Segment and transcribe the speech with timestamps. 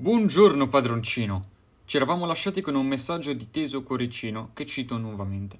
[0.00, 1.44] Buongiorno padroncino.
[1.84, 5.58] Ci eravamo lasciati con un messaggio di Teso Coricino che cito nuovamente.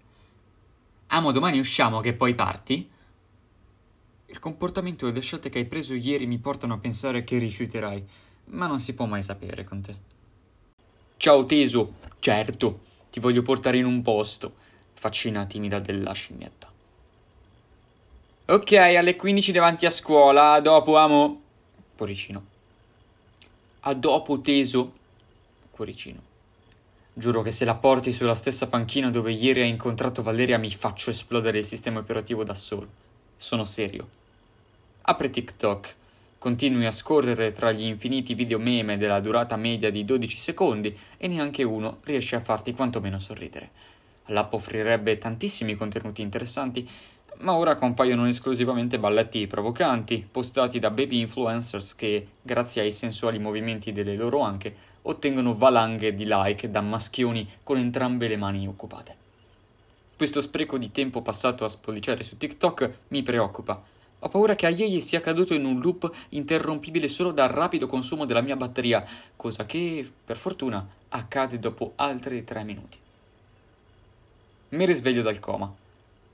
[1.09, 2.89] Amo, domani usciamo che poi parti?
[4.25, 8.03] Il comportamento e le scelte che hai preso ieri mi portano a pensare che rifiuterai,
[8.47, 9.95] ma non si può mai sapere con te.
[11.19, 12.81] Ciao Teso, certo,
[13.11, 14.55] ti voglio portare in un posto.
[14.95, 16.67] Faccina timida della scimmietta.
[18.47, 21.43] Ok, alle 15 davanti a scuola, dopo amo.
[21.95, 22.50] Cuoricino.
[23.83, 24.93] A dopo teso.
[25.71, 26.21] Cuoricino.
[27.15, 31.09] Giuro che se la porti sulla stessa panchina dove ieri hai incontrato Valeria mi faccio
[31.09, 32.87] esplodere il sistema operativo da solo.
[33.39, 34.07] Sono serio.
[35.01, 35.95] Apri TikTok.
[36.37, 41.27] Continui a scorrere tra gli infiniti video meme della durata media di 12 secondi e
[41.27, 43.71] neanche uno riesce a farti quantomeno sorridere.
[44.27, 46.87] L'app offrirebbe tantissimi contenuti interessanti,
[47.41, 53.93] ma ora compaiono esclusivamente balletti provocanti, postati da baby influencers che, grazie ai sensuali movimenti
[53.93, 59.17] delle loro anche, ottengono valanghe di like da maschioni con entrambe le mani occupate.
[60.17, 63.81] Questo spreco di tempo passato a spolliciare su TikTok mi preoccupa.
[64.19, 68.43] Ho paura che Ayeye sia caduto in un loop interrompibile solo dal rapido consumo della
[68.43, 69.03] mia batteria,
[69.35, 72.99] cosa che, per fortuna, accade dopo altri tre minuti.
[74.71, 75.75] Mi risveglio dal coma.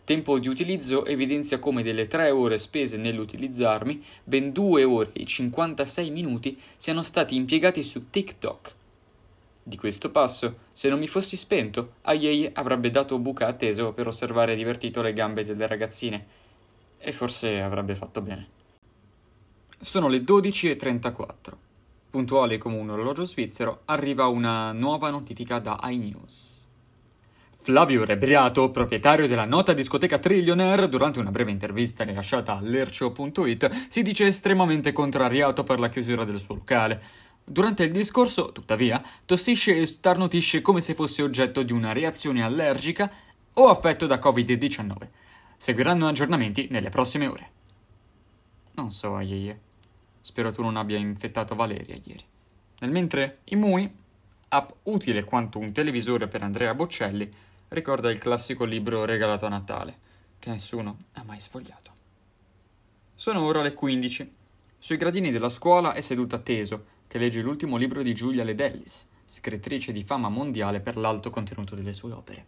[0.06, 6.10] Tempo di utilizzo evidenzia come delle 3 ore spese nell'utilizzarmi, ben 2 ore e 56
[6.10, 8.74] minuti siano stati impiegati su TikTok.
[9.64, 14.54] Di questo passo, se non mi fossi spento, Ayei avrebbe dato buca atteso per osservare
[14.54, 16.24] divertito le gambe delle ragazzine.
[16.98, 18.46] E forse avrebbe fatto bene.
[19.80, 21.34] Sono le 12.34.
[22.10, 26.65] Puntuale come un orologio svizzero, arriva una nuova notifica da iNews.
[27.66, 34.28] Flavio Rebriato, proprietario della nota discoteca Trillionaire, durante una breve intervista rilasciata all'Ercio.it, si dice
[34.28, 37.02] estremamente contrariato per la chiusura del suo locale.
[37.42, 43.10] Durante il discorso, tuttavia, tossisce e starnutisce come se fosse oggetto di una reazione allergica
[43.54, 45.08] o affetto da Covid-19.
[45.56, 47.50] Seguiranno aggiornamenti nelle prossime ore.
[48.74, 49.60] Non so, Ayeye.
[50.20, 52.24] Spero tu non abbia infettato Valeria ieri.
[52.78, 53.92] Nel mentre, Immuni,
[54.50, 57.28] app utile quanto un televisore per Andrea Boccelli,
[57.68, 59.98] ricorda il classico libro regalato a Natale,
[60.38, 61.92] che nessuno ha mai sfogliato.
[63.14, 64.34] Sono ora le 15.
[64.78, 69.92] Sui gradini della scuola è seduta Teso, che legge l'ultimo libro di Giulia Ledellis, scrittrice
[69.92, 72.46] di fama mondiale per l'alto contenuto delle sue opere.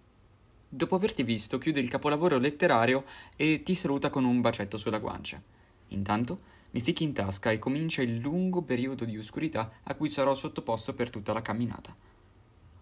[0.68, 5.40] Dopo averti visto, chiude il capolavoro letterario e ti saluta con un bacetto sulla guancia.
[5.88, 6.38] Intanto
[6.72, 10.92] mi fichi in tasca e comincia il lungo periodo di oscurità a cui sarò sottoposto
[10.92, 11.94] per tutta la camminata.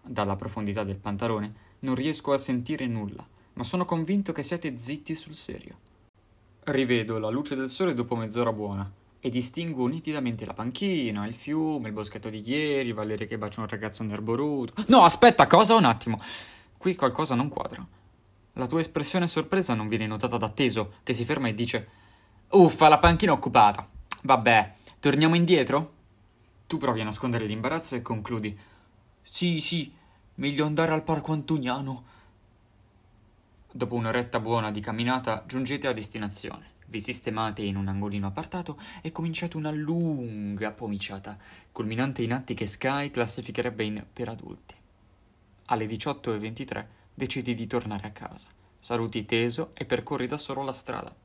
[0.01, 5.15] Dalla profondità del pantalone non riesco a sentire nulla, ma sono convinto che siete zitti
[5.15, 5.75] sul serio.
[6.63, 11.87] Rivedo la luce del sole dopo mezz'ora buona e distingo nitidamente la panchina, il fiume,
[11.87, 14.73] il boschetto di ieri, Valeria che bacia un ragazzo nerboruto.
[14.87, 15.75] No, aspetta, cosa?
[15.75, 16.19] Un attimo.
[16.77, 17.85] Qui qualcosa non quadra.
[18.53, 21.89] La tua espressione sorpresa non viene notata da Teso, che si ferma e dice:
[22.49, 23.87] Uffa, la panchina occupata.
[24.23, 25.93] Vabbè, torniamo indietro?
[26.65, 28.57] Tu provi a nascondere l'imbarazzo e concludi:
[29.21, 29.91] Sì, sì,
[30.39, 32.05] Meglio andare al parco antoniano.
[33.71, 36.75] Dopo un'oretta buona di camminata giungete a destinazione.
[36.85, 41.35] Vi sistemate in un angolino appartato e cominciate una lunga pomiciata,
[41.71, 44.75] culminante in atti che Sky classificherebbe in per adulti.
[45.65, 48.47] Alle 18.23 decidi di tornare a casa.
[48.77, 51.15] Saluti teso e percorri da solo la strada.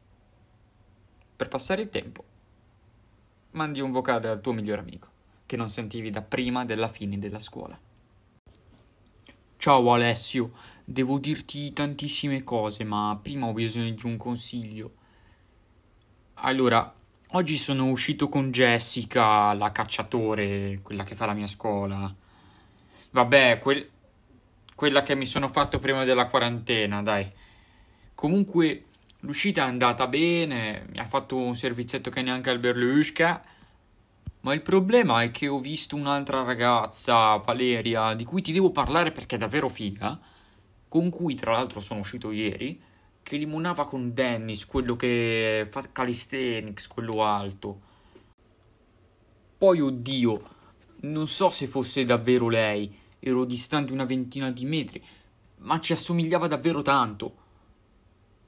[1.37, 2.25] Per passare il tempo,
[3.51, 5.09] mandi un vocale al tuo migliore amico,
[5.45, 7.78] che non sentivi da prima della fine della scuola.
[9.62, 10.50] Ciao Alessio,
[10.84, 14.91] devo dirti tantissime cose, ma prima ho bisogno di un consiglio.
[16.34, 16.93] Allora,
[17.31, 22.12] oggi sono uscito con Jessica, la cacciatore, quella che fa la mia scuola.
[23.12, 23.89] Vabbè, quel...
[24.75, 27.31] quella che mi sono fatto prima della quarantena, dai.
[28.17, 28.87] Comunque,
[29.21, 33.41] l'uscita è andata bene, mi ha fatto un servizietto che neanche al Berlusca.
[34.42, 39.12] Ma il problema è che ho visto un'altra ragazza, Valeria, di cui ti devo parlare
[39.12, 40.18] perché è davvero figa,
[40.89, 42.80] con cui tra l'altro sono uscito ieri,
[43.22, 47.80] che limonava con Dennis, quello che fa calisthenics, quello alto.
[49.59, 50.41] Poi, oddio,
[51.03, 55.00] non so se fosse davvero lei, ero distante una ventina di metri,
[55.59, 57.36] ma ci assomigliava davvero tanto.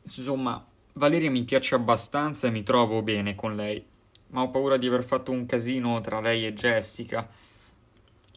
[0.02, 3.92] Insomma, Valeria mi piace abbastanza e mi trovo bene con lei
[4.34, 7.28] ma ho paura di aver fatto un casino tra lei e Jessica.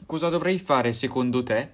[0.06, 1.74] Cosa dovrei fare secondo te?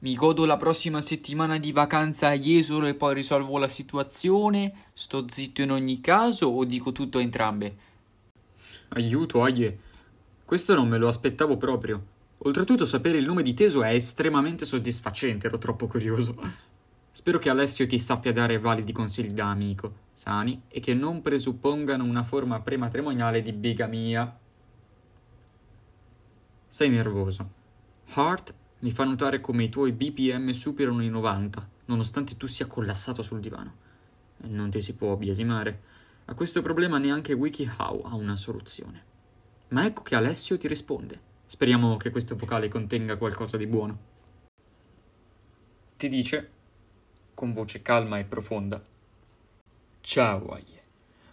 [0.00, 4.86] Mi godo la prossima settimana di vacanza a Jesolo e poi risolvo la situazione?
[4.92, 7.76] Sto zitto in ogni caso o dico tutto a entrambe?
[8.88, 9.78] Aiuto, Aie.
[10.44, 12.02] Questo non me lo aspettavo proprio.
[12.38, 16.34] Oltretutto sapere il nome di Teso è estremamente soddisfacente, ero troppo curioso.
[17.12, 22.04] Spero che Alessio ti sappia dare validi consigli da amico, sani e che non presuppongano
[22.04, 24.38] una forma prematrimoniale di bigamia.
[26.68, 27.50] Sei nervoso.
[28.12, 33.22] Hart mi fa notare come i tuoi BPM superano i 90, nonostante tu sia collassato
[33.22, 33.74] sul divano.
[34.42, 35.82] Non ti si può biasimare.
[36.26, 39.02] A questo problema neanche WikiHow ha una soluzione.
[39.68, 41.20] Ma ecco che Alessio ti risponde.
[41.44, 43.98] Speriamo che questo vocale contenga qualcosa di buono.
[45.96, 46.50] Ti dice,
[47.40, 48.84] con voce calma e profonda,
[50.02, 50.82] Ciao, Aie.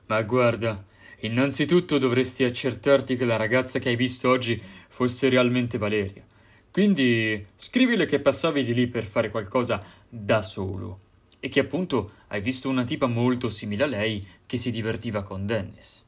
[0.05, 0.85] Ma guarda,
[1.19, 4.57] innanzitutto dovresti accertarti che la ragazza che hai visto oggi
[4.87, 6.25] fosse realmente Valeria.
[6.71, 10.99] Quindi scrivile che passavi di lì per fare qualcosa da solo
[11.41, 15.45] e che appunto hai visto una tipa molto simile a lei che si divertiva con
[15.45, 16.05] Dennis.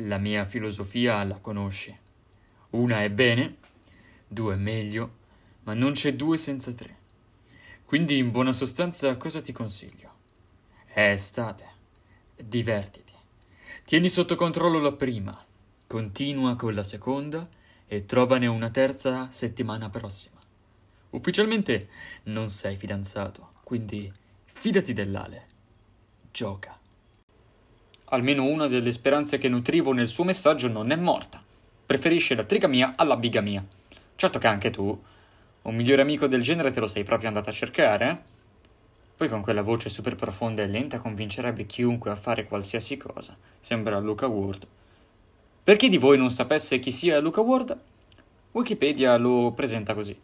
[0.00, 1.96] La mia filosofia la conosci.
[2.72, 3.56] Una è bene,
[4.28, 5.10] due è meglio,
[5.62, 7.04] ma non c'è due senza tre.
[7.86, 10.10] Quindi in buona sostanza cosa ti consiglio?
[10.86, 11.64] È estate.
[12.36, 13.12] Divertiti.
[13.84, 15.40] Tieni sotto controllo la prima,
[15.86, 17.48] continua con la seconda
[17.86, 20.34] e trovane una terza settimana prossima.
[21.10, 21.88] Ufficialmente
[22.24, 24.12] non sei fidanzato, quindi
[24.46, 25.46] fidati dell'Ale.
[26.32, 26.76] Gioca.
[28.06, 31.40] Almeno una delle speranze che nutrivo nel suo messaggio non è morta.
[31.86, 33.64] Preferisce la trigamia alla bigamia.
[34.16, 35.00] Certo che anche tu,
[35.68, 38.34] un migliore amico del genere te lo sei proprio andato a cercare?
[39.16, 43.36] Poi con quella voce super profonda e lenta convincerebbe chiunque a fare qualsiasi cosa.
[43.58, 44.66] Sembra Luca Ward.
[45.64, 47.76] Per chi di voi non sapesse chi sia Luca Ward,
[48.52, 50.16] Wikipedia lo presenta così.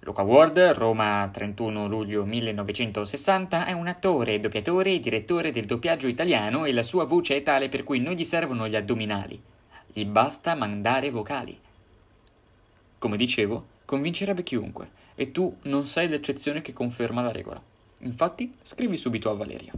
[0.00, 6.64] Luca Ward, Roma 31 luglio 1960, è un attore, doppiatore e direttore del doppiaggio italiano
[6.64, 9.38] e la sua voce è tale per cui non gli servono gli addominali.
[9.92, 11.58] Gli basta mandare vocali.
[12.98, 17.62] Come dicevo, convincerebbe chiunque, e tu non sei l'eccezione che conferma la regola.
[18.00, 19.72] Infatti, scrivi subito a Valeria.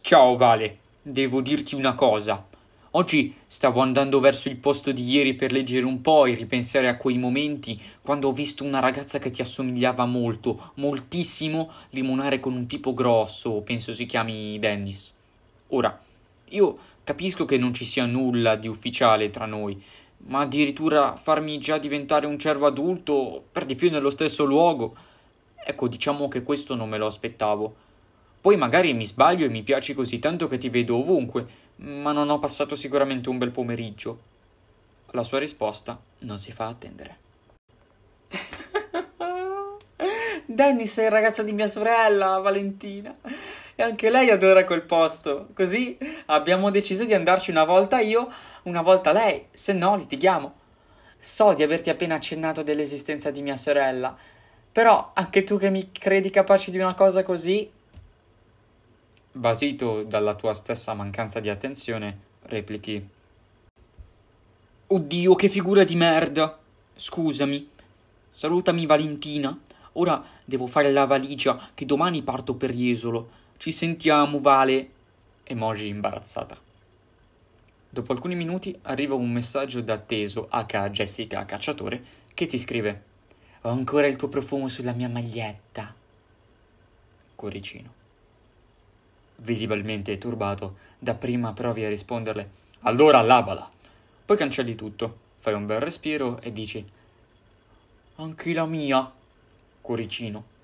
[0.00, 2.46] Ciao Vale, Devo dirti una cosa.
[2.90, 6.96] Oggi stavo andando verso il posto di ieri per leggere un po' e ripensare a
[6.96, 12.66] quei momenti quando ho visto una ragazza che ti assomigliava molto, moltissimo, limonare con un
[12.66, 15.14] tipo grosso, penso si chiami Dennis.
[15.68, 15.98] Ora,
[16.48, 19.80] io capisco che non ci sia nulla di ufficiale tra noi,
[20.26, 24.94] ma addirittura farmi già diventare un cervo adulto, per di più nello stesso luogo.
[25.64, 27.74] Ecco, diciamo che questo non me lo aspettavo.
[28.40, 31.46] Poi magari mi sbaglio e mi piaci così tanto che ti vedo ovunque,
[31.76, 34.28] ma non ho passato sicuramente un bel pomeriggio.
[35.10, 37.18] La sua risposta non si fa attendere.
[40.46, 43.14] Dennis è il ragazzo di mia sorella, Valentina.
[43.80, 45.48] E anche lei adora quel posto.
[45.54, 45.96] Così
[46.26, 48.30] abbiamo deciso di andarci una volta io,
[48.64, 50.52] una volta lei, se no litighiamo.
[51.18, 54.14] So di averti appena accennato dell'esistenza di mia sorella,
[54.70, 57.70] però anche tu che mi credi capace di una cosa così,
[59.32, 63.08] basito dalla tua stessa mancanza di attenzione, replichi.
[64.88, 66.58] Oddio, che figura di merda!
[66.94, 67.70] Scusami.
[68.28, 69.58] Salutami Valentina.
[69.94, 73.38] Ora devo fare la valigia, che domani parto per Jesolo.
[73.60, 74.88] Ci sentiamo, Vale.
[75.42, 76.56] Emoji imbarazzata.
[77.90, 80.88] Dopo alcuni minuti arriva un messaggio da Teso, H.
[80.88, 83.02] Jessica Cacciatore, che ti scrive:
[83.60, 85.94] Ho ancora il tuo profumo sulla mia maglietta.
[87.34, 87.92] Cuoricino
[89.42, 92.50] visibilmente turbato, dapprima provi a risponderle
[92.84, 93.70] Allora lavala.
[94.24, 96.82] Poi cancelli tutto, fai un bel respiro e dici
[98.16, 99.12] Anche la mia,
[99.82, 100.59] cuoricino.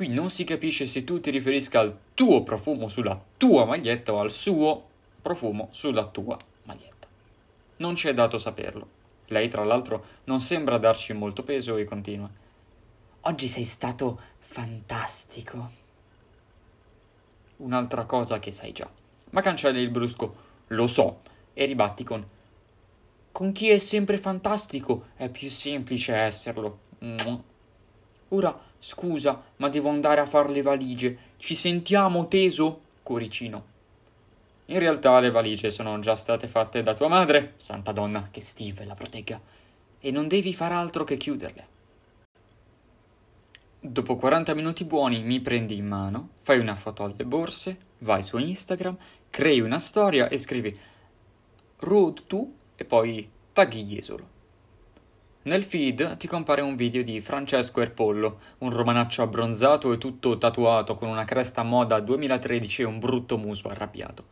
[0.00, 4.20] Qui non si capisce se tu ti riferisca al tuo profumo sulla tua maglietta o
[4.20, 4.82] al suo
[5.20, 7.06] profumo sulla tua maglietta.
[7.76, 8.88] Non ci è dato saperlo.
[9.26, 12.30] Lei, tra l'altro, non sembra darci molto peso e continua.
[13.20, 15.70] Oggi sei stato fantastico
[17.56, 18.90] un'altra cosa che sai già.
[19.28, 20.34] Ma cancelli il brusco
[20.68, 21.20] lo so
[21.52, 22.26] e ribatti con
[23.32, 26.78] con chi è sempre fantastico è più semplice esserlo.
[28.28, 31.16] Ora scusa, ma devo andare a fare le valigie.
[31.36, 32.80] Ci sentiamo, teso?
[33.02, 33.64] Cuoricino.
[34.66, 38.84] In realtà le valigie sono già state fatte da tua madre, santa donna, che Steve
[38.84, 39.40] la protegga,
[40.00, 41.66] e non devi far altro che chiuderle.
[43.80, 48.38] Dopo 40 minuti buoni mi prendi in mano, fai una foto alle borse, vai su
[48.38, 48.96] Instagram,
[49.28, 50.78] crei una storia e scrivi
[51.78, 52.46] Road to
[52.76, 54.39] e poi tagli Jesolo.
[55.42, 60.96] Nel feed ti compare un video di Francesco Erpollo, un romanaccio abbronzato e tutto tatuato
[60.96, 64.22] con una cresta moda 2013 e un brutto muso arrabbiato.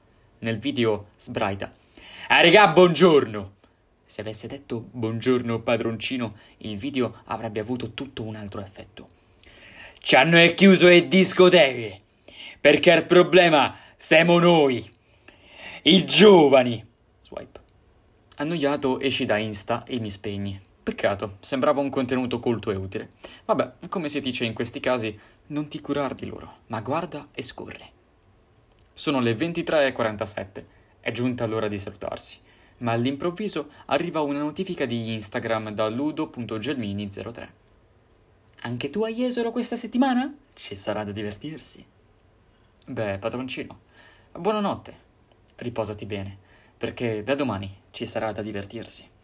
[0.40, 1.72] Nel video sbraita
[2.28, 3.52] Ah, regà, buongiorno!
[4.04, 9.08] Se avesse detto buongiorno padroncino, il video avrebbe avuto tutto un altro effetto.
[10.00, 12.02] Ci hanno chiuso le discoteche,
[12.60, 14.86] perché il problema siamo noi,
[15.84, 16.86] i giovani.
[17.22, 17.60] Swipe.
[18.36, 20.66] Annoiato esci da Insta e mi spegni.
[20.88, 23.11] Peccato, sembrava un contenuto colto e utile.
[23.45, 25.14] Vabbè, come si dice in questi casi,
[25.49, 27.90] non ti curar di loro, ma guarda e scorre.
[28.95, 30.64] Sono le 23.47,
[31.00, 32.38] è giunta l'ora di salutarsi,
[32.78, 37.49] ma all'improvviso arriva una notifica di Instagram da ludo.gelmini03.
[38.62, 40.35] Anche tu hai esolo questa settimana?
[40.54, 41.85] Ci sarà da divertirsi.
[42.87, 43.78] Beh, padroncino,
[44.33, 44.97] buonanotte.
[45.57, 46.38] Riposati bene,
[46.78, 49.16] perché da domani ci sarà da divertirsi.